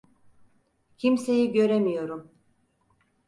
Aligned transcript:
Kimseyi 0.97 1.51
göremiyorum. 1.53 2.31